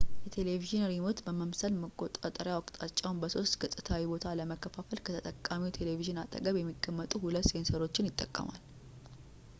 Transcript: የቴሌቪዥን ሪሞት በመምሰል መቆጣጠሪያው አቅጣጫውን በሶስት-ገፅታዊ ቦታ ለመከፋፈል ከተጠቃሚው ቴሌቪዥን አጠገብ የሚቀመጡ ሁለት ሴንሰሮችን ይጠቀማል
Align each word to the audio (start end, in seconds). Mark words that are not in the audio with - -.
የቴሌቪዥን 0.25 0.87
ሪሞት 0.91 1.19
በመምሰል 1.25 1.73
መቆጣጠሪያው 1.81 2.57
አቅጣጫውን 2.61 3.19
በሶስት-ገፅታዊ 3.23 4.03
ቦታ 4.13 4.33
ለመከፋፈል 4.39 5.01
ከተጠቃሚው 5.09 5.75
ቴሌቪዥን 5.77 6.21
አጠገብ 6.23 6.57
የሚቀመጡ 6.63 7.13
ሁለት 7.27 7.49
ሴንሰሮችን 7.53 8.11
ይጠቀማል 8.13 8.61